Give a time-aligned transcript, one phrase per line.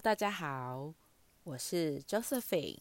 [0.00, 0.92] 大家好，
[1.44, 2.78] 我是 Josephine。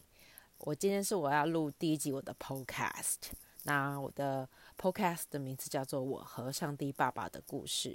[0.59, 3.17] 我今天是我要录第一集我的 Podcast。
[3.63, 7.89] 那我的 Podcast 的名字叫做《我和上帝爸爸的故事》。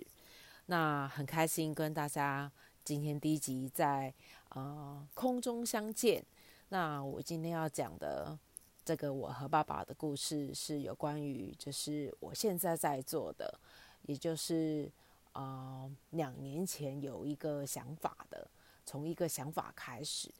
[0.66, 2.50] 那很开心跟大家
[2.84, 4.13] 今天第一集在
[4.51, 6.24] 呃空中相见。
[6.69, 8.38] 那我今天要讲的
[8.85, 13.58] 这个我和爸爸的故事是有关于就是我现在在做的，
[14.03, 14.90] 也就是
[15.33, 18.46] 呃两年前有一个想法的。
[18.87, 20.32] 从一个想法开始，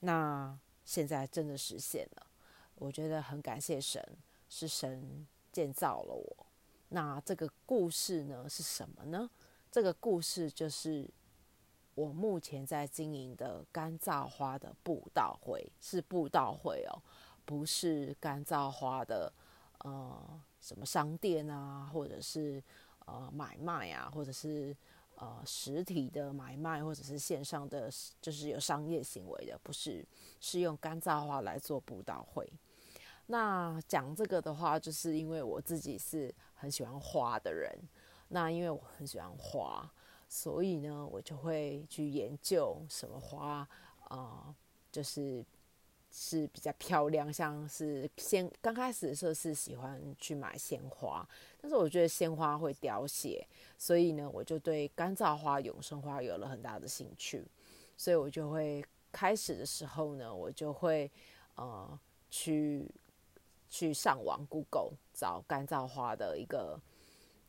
[0.00, 2.26] 那现在真的实现了。
[2.74, 4.04] 我觉得很感谢神，
[4.48, 6.46] 是神建造了我。
[6.88, 9.30] 那这个故事呢是什么呢？
[9.70, 11.08] 这个故事就是
[11.94, 17.00] 我目前在经营的干燥花的布道会，是布道会哦，
[17.44, 19.32] 不是干燥花的
[19.78, 22.60] 呃什么商店啊，或者是
[23.06, 24.76] 呃买卖啊，或者是。
[25.16, 30.04] 呃，实体的买卖或者是线上的，就是有商业行为的，不是，
[30.40, 32.52] 是用干燥花来做布道会。
[33.26, 37.70] 那讲这个的话，就是因为我自己是很喜欢花的人，
[38.28, 39.90] 那因为我很喜欢花，
[40.28, 43.68] 所以呢，我就会去研究什么花
[44.08, 44.54] 啊，呃，
[44.90, 45.44] 就是。
[46.16, 51.28] 是比较漂亮，像是鲜刚开始的时候是喜欢去买鲜花，
[51.60, 53.44] 但是我觉得鲜花会凋谢，
[53.76, 57.44] 所以呢，我就对干燥花、永生花有了很大的兴趣，
[57.96, 61.10] 所以我就会开始的时候呢，我就会
[61.56, 61.98] 呃
[62.30, 62.88] 去
[63.68, 66.80] 去上网 Google 找干燥花的一个。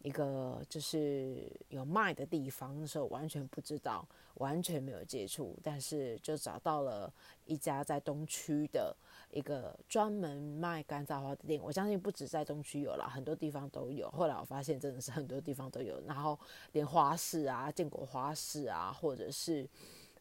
[0.06, 7.12] 一个就是有卖的地方，那时候完全不知道，完全没有接触，但是就找到了
[7.46, 8.96] 一家在东区的
[9.32, 11.60] 一个专门卖干燥花的店。
[11.60, 14.08] 我相信不止在东区有啦，很多地方都有。
[14.12, 16.40] 后来我发现真的是很多地方都有，然后
[16.74, 19.68] 连花市啊、建国花市啊，或者是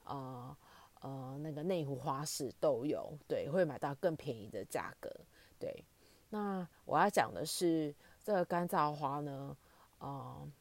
[0.05, 0.57] 呃
[1.03, 5.11] 呃那个内湖花市都有，对，会买到更便宜的价格。
[5.59, 5.85] 对，
[6.31, 9.55] 那我要讲的是这个干燥花呢。
[10.05, 10.53] 呃、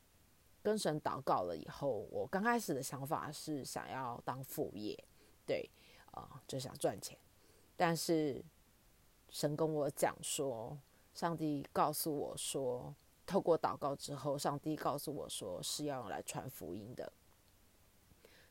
[0.61, 4.97] 跟神祷告了以后，我刚开始的想法是想要当副业，
[5.45, 5.69] 对，
[6.11, 7.17] 啊、就想赚钱。
[7.75, 8.43] 但是
[9.29, 10.77] 神跟我讲说，
[11.13, 12.95] 上帝告诉我说，
[13.25, 17.11] 透过祷告之后，上帝告诉我说是要用来传福音的，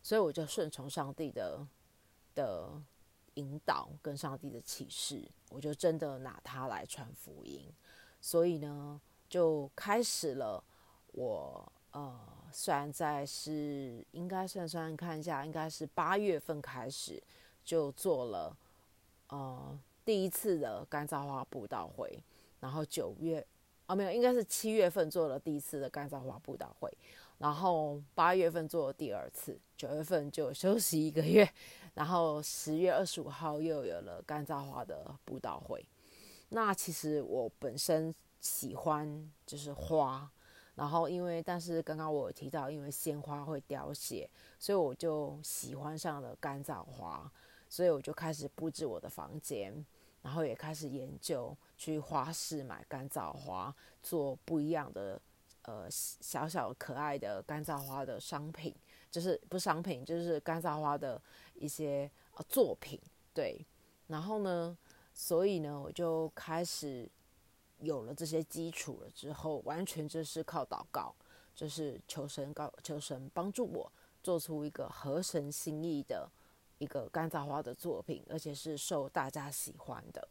[0.02, 1.66] 所以我就顺从上帝的
[2.34, 2.70] 的
[3.34, 7.72] 引导跟上帝的启示，我就真的拿它来传福音。
[8.20, 10.62] 所以呢，就开始了。
[11.12, 12.18] 我呃，
[12.50, 17.22] 虽然在是应该算算看一下，应该是八月份开始
[17.62, 18.56] 就做了
[19.28, 22.22] 呃第一次的干燥花布道会，
[22.60, 23.46] 然后九月
[23.84, 26.90] 啊没有，应该是七月份做了第一次的干燥花布道会，
[27.36, 31.46] 然后八月份做了第二次，九月份就休息一个月，
[31.92, 35.84] 然后十月二十五号又有了干燥花的布道会。
[36.48, 40.30] 那其实我本身喜欢就是花。
[40.74, 44.28] 然后，因为但是刚刚我有提到，因为鲜花会凋谢，
[44.58, 47.30] 所以我就喜欢上了干燥花，
[47.68, 49.84] 所以我就开始布置我的房间，
[50.22, 55.20] 然后也开始研究去花市买干燥花，做不一样的
[55.64, 58.74] 呃小小可爱的干燥花的商品，
[59.10, 61.20] 就是不商品，就是干燥花的
[61.54, 62.98] 一些呃作品，
[63.34, 63.62] 对。
[64.06, 64.74] 然后呢，
[65.12, 67.06] 所以呢，我就开始。
[67.82, 71.12] 有了这些基础了之后，完全就是靠祷告，
[71.52, 76.30] 就是求神告求神帮助我做出一个合神心意的
[76.78, 80.28] 一个干燥花的作品，而且是受大家喜欢的。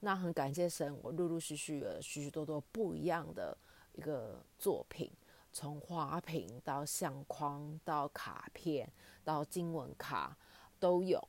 [0.00, 3.56] 那很感谢神，我陆陆续续有许许多多不一样的
[3.92, 5.12] 一个作品，
[5.52, 8.92] 从花瓶到相框到卡片
[9.22, 10.36] 到经文卡
[10.80, 11.22] 都有。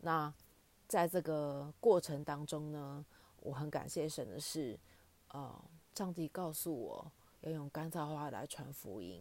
[0.00, 0.30] 那
[0.86, 3.02] 在这个过程当中呢，
[3.40, 4.78] 我很感谢神的是。
[5.36, 5.54] 呃，
[5.94, 9.20] 上帝告诉我要用干燥花来传福音，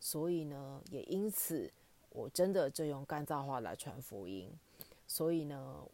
[0.00, 1.70] 所以呢，也因此
[2.08, 4.50] 我真的就用干燥花来传福音。
[5.06, 5.86] 所以呢，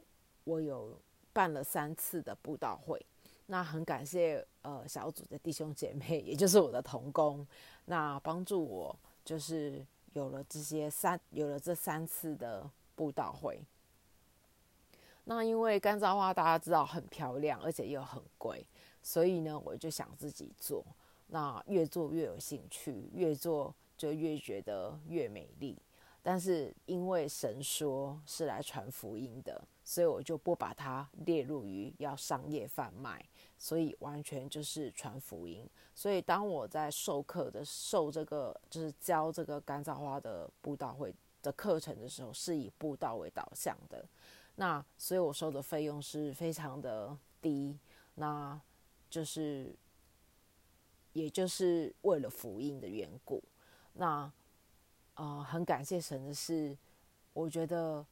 [0.45, 0.97] 我有
[1.33, 3.05] 办了三次的布道会。
[3.47, 7.45] 那很感谢呃小组的弟兄姐妹，也就是我的同工，
[7.87, 13.61] 那帮助我就是有了这些三有了这三次的布道会。
[15.29, 18.65] 那因为干燥花大家知道很漂亮，而且又很贵。
[19.03, 20.85] 所以呢，我就想自己做，
[21.27, 25.77] 那越做越有兴趣，越做就越觉得越美丽。
[26.23, 33.25] 但是因为神说是来传福音的，所以我就不把它列入于要商业贩卖，
[33.59, 35.69] 所以完全就是传福音。
[35.95, 41.13] 所以当我在授课的授这个就是教这个干燥花的布道会
[41.43, 44.05] 的课程的时候，是以布道为导向的。
[44.57, 47.79] 那所以我收的费用是非常的低，
[48.15, 48.59] 那
[49.11, 49.75] 就是
[51.13, 53.43] 也就是为了福音的缘故。
[53.93, 54.33] 那啊、
[55.15, 56.77] 呃，很感谢神的是，
[57.33, 58.05] 我觉得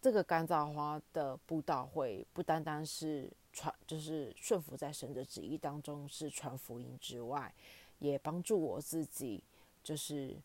[0.00, 7.52] 这个干燥花的布道会不单单是传，就是顺服在神的旨意当中是传福音之外，
[7.98, 9.42] 也帮助我自己，
[9.82, 10.36] 就是。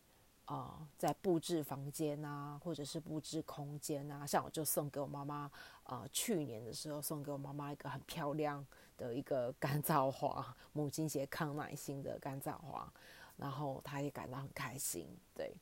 [0.50, 5.48] 啊、在布置房间啊，或者是布置空间啊，像我就送给我妈妈，
[5.84, 8.66] 啊、去年的时候送给我妈妈一个很漂亮
[8.98, 12.92] 的一个 干燥花，母亲节康乃馨的干燥花，
[13.36, 15.06] 然后她也感到很开心。
[15.32, 15.54] 对，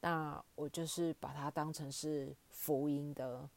[0.00, 3.50] 那我就是把它当成是福音的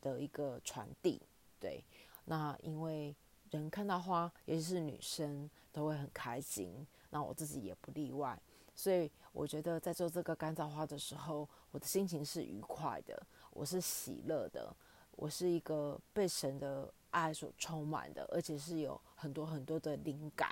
[0.00, 1.20] 的一个传递。
[1.58, 1.84] 对，
[2.26, 3.12] 那因为
[3.50, 8.40] 人看到花，尤其是女生都会很开心，那我自己也不例外。
[8.74, 13.20] 所以我觉得在做这个干燥花的时候，我的心情是愉快的，
[13.50, 14.74] 我是喜乐的，
[15.12, 20.48] 我是一个被神的爱所充满的，而且是有很多很多的灵感，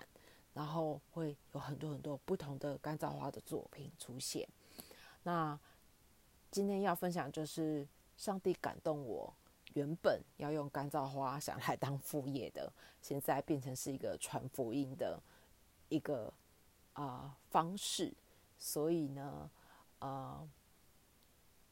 [0.53, 4.47] 然后会有很多很多不同的干燥花的作品出现。
[5.23, 5.59] 那
[6.51, 7.87] 今天要分享就是
[8.17, 9.33] 上帝感动我，
[9.73, 15.19] 原本要用干燥花想来当副业的，现在变成是一个传福音的
[15.89, 16.31] 一个。
[16.99, 18.13] 啊、方式，
[18.59, 19.49] 所以呢，
[20.01, 20.49] 呃，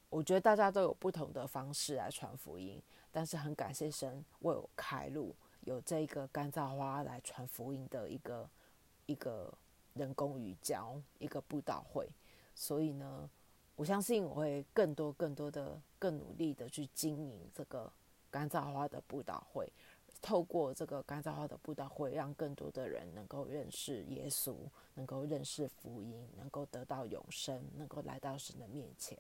[0.09, 2.81] 我觉得大家都有不同的方式来传福音，
[3.11, 8.49] 但是很感谢神为我开路，有这个干燥花来传福音的一个
[9.07, 9.53] 一个
[9.95, 12.09] 人工雨浇，一个布道会，
[12.55, 13.29] 所以呢，
[13.75, 17.93] 我相信我会更多更多的更努力的去经营这个
[18.31, 19.69] 干燥花的布道会。
[20.23, 24.55] 透过这个干燥花的布道会，让更多的人能够认识耶稣，
[24.95, 29.19] 能够认识福音，能够得到永生，能够来到神的面前。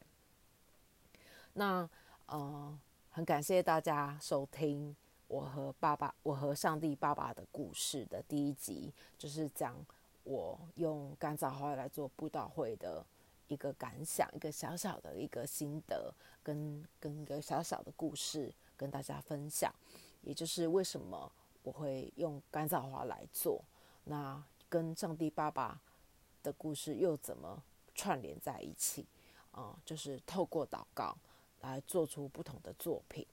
[1.52, 1.88] 那
[2.26, 2.78] 呃，
[3.10, 4.94] 很感谢大家收听
[5.28, 9.76] 我和爸爸、我和上帝爸爸的故事的第一集，就是讲
[10.24, 13.04] 我用干燥花来做布道会的
[13.48, 16.12] 一个感想，一个小小的一个心得，
[16.42, 19.72] 跟跟一个小小的故事跟大家分享。
[20.26, 21.30] 也就是为什么
[21.62, 23.64] 我会用干燥花来做，
[24.02, 25.80] 那跟上帝爸爸
[26.42, 27.62] 的故事又怎么
[27.94, 29.06] 串联在一起？
[29.52, 31.16] 啊、就是透过祷告
[31.60, 33.24] 来做出不同的作品，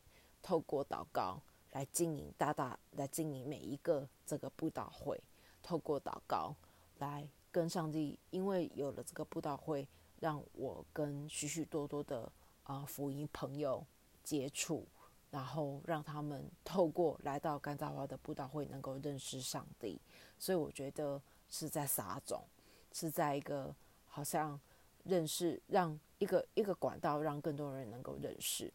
[0.44, 1.42] 透过祷告
[1.72, 5.20] 来经营大大来经营每一个这个布道会，
[5.64, 6.56] 透过祷告
[7.00, 9.88] 来跟上帝，因为有了这个布道会，
[10.20, 12.32] 让我跟许许多多的
[12.64, 13.84] 啊、福音朋友
[14.24, 14.88] 接触。
[15.34, 20.00] 然后让他们 透过来到干燥花的布道会，能够认识上帝。
[20.38, 21.20] 所以我觉得
[21.50, 22.46] 是在撒种，
[22.92, 23.76] 是在一个
[24.06, 24.62] 好像
[25.06, 28.72] 认识，让一个一个管道，让更多人能够认识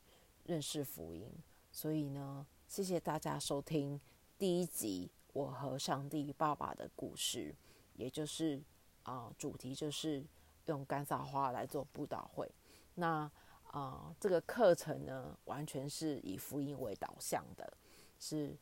[0.46, 1.30] 认识福音。
[1.70, 4.00] 所以呢，谢谢大家收听
[4.36, 7.54] 第一集我和上帝爸爸的故事，
[7.94, 8.60] 也就是
[9.04, 10.26] 啊、主题就是
[10.66, 12.50] 用干燥花来做布道会。
[12.96, 13.30] 那。
[13.68, 17.72] 啊、呃，这个课程呢，完全是以福音为导向的，
[18.18, 18.56] 是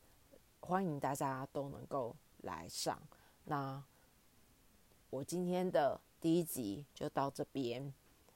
[0.59, 3.01] 欢迎大家都能够来上。
[3.45, 3.81] 那
[5.09, 7.93] 我今天的第一集就到这边，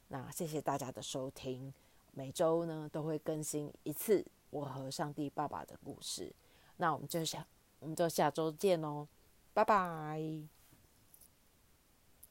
[0.08, 1.74] 那谢谢大家的收听。
[2.14, 6.34] 每周呢都会更新一次我和上帝爸爸的故事。
[6.78, 7.46] 那我们就下，
[7.80, 9.08] 我们就下周见喽，
[9.54, 10.61] 拜拜。